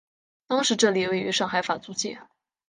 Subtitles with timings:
[0.47, 2.19] 当时这里位于上海法租界。